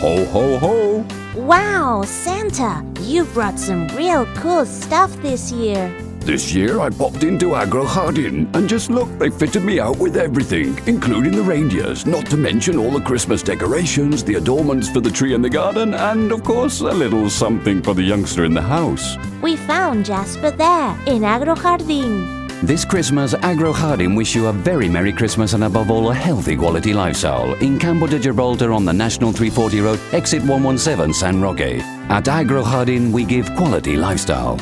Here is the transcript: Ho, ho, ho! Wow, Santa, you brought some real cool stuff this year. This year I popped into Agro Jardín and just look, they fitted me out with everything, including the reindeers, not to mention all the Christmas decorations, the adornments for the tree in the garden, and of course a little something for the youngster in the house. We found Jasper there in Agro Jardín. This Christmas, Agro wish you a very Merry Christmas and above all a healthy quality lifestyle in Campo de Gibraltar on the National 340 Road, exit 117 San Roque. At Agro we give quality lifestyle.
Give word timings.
Ho, 0.00 0.26
ho, 0.26 0.58
ho! 0.58 1.06
Wow, 1.34 2.02
Santa, 2.02 2.84
you 3.00 3.24
brought 3.24 3.58
some 3.58 3.88
real 3.96 4.26
cool 4.36 4.66
stuff 4.66 5.10
this 5.22 5.50
year. 5.50 5.90
This 6.20 6.52
year 6.52 6.80
I 6.80 6.90
popped 6.90 7.24
into 7.24 7.54
Agro 7.54 7.86
Jardín 7.86 8.54
and 8.54 8.68
just 8.68 8.90
look, 8.90 9.08
they 9.18 9.30
fitted 9.30 9.64
me 9.64 9.80
out 9.80 9.96
with 9.96 10.18
everything, 10.18 10.78
including 10.86 11.32
the 11.32 11.42
reindeers, 11.42 12.04
not 12.04 12.26
to 12.26 12.36
mention 12.36 12.76
all 12.76 12.90
the 12.90 13.00
Christmas 13.00 13.42
decorations, 13.42 14.22
the 14.22 14.34
adornments 14.34 14.90
for 14.90 15.00
the 15.00 15.10
tree 15.10 15.32
in 15.32 15.40
the 15.40 15.48
garden, 15.48 15.94
and 15.94 16.30
of 16.30 16.44
course 16.44 16.80
a 16.80 16.92
little 16.92 17.30
something 17.30 17.80
for 17.80 17.94
the 17.94 18.02
youngster 18.02 18.44
in 18.44 18.52
the 18.52 18.60
house. 18.60 19.16
We 19.40 19.56
found 19.56 20.04
Jasper 20.04 20.50
there 20.50 20.94
in 21.06 21.24
Agro 21.24 21.54
Jardín. 21.54 22.45
This 22.62 22.86
Christmas, 22.86 23.34
Agro 23.34 23.72
wish 24.16 24.34
you 24.34 24.46
a 24.46 24.52
very 24.52 24.88
Merry 24.88 25.12
Christmas 25.12 25.52
and 25.52 25.64
above 25.64 25.90
all 25.90 26.10
a 26.10 26.14
healthy 26.14 26.56
quality 26.56 26.94
lifestyle 26.94 27.52
in 27.62 27.78
Campo 27.78 28.06
de 28.06 28.18
Gibraltar 28.18 28.72
on 28.72 28.86
the 28.86 28.92
National 28.92 29.30
340 29.30 29.80
Road, 29.82 30.00
exit 30.12 30.42
117 30.42 31.12
San 31.12 31.40
Roque. 31.40 31.82
At 32.08 32.28
Agro 32.28 32.64
we 33.12 33.26
give 33.26 33.54
quality 33.56 33.96
lifestyle. 33.96 34.58